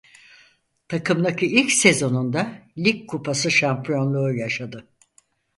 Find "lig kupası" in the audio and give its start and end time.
2.77-3.51